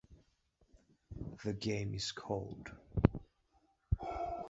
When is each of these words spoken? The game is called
The 1.43 1.53
game 1.53 1.93
is 1.93 2.11
called 2.11 2.71